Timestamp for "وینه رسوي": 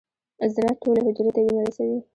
1.45-1.99